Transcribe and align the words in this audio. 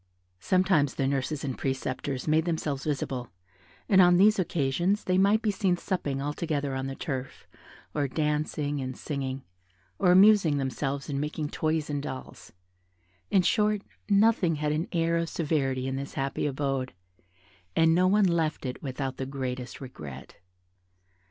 Sometimes 0.39 0.95
the 0.95 1.07
nurses 1.07 1.43
and 1.43 1.55
preceptors 1.55 2.27
made 2.27 2.45
themselves 2.45 2.85
visible, 2.85 3.29
and 3.87 4.01
on 4.01 4.17
these 4.17 4.39
occasions 4.39 5.03
they 5.03 5.19
might 5.19 5.43
be 5.43 5.51
seen 5.51 5.77
supping 5.77 6.19
all 6.19 6.33
together 6.33 6.73
on 6.73 6.87
the 6.87 6.95
turf, 6.95 7.47
or 7.93 8.07
dancing 8.07 8.81
and 8.81 8.97
singing, 8.97 9.43
or 9.99 10.11
amusing 10.11 10.57
themselves 10.57 11.07
in 11.07 11.19
making 11.19 11.49
toys 11.49 11.87
and 11.87 12.01
dolls; 12.01 12.51
in 13.29 13.43
short, 13.43 13.83
nothing 14.09 14.55
had 14.55 14.71
an 14.71 14.87
air 14.91 15.17
of 15.17 15.29
severity 15.29 15.87
in 15.87 15.97
this 15.97 16.15
happy 16.15 16.47
abode, 16.47 16.93
and 17.75 17.93
no 17.93 18.07
one 18.07 18.25
left 18.25 18.65
it 18.65 18.81
without 18.81 19.17
the 19.17 19.27
greatest 19.27 19.79
regret. 19.79 20.37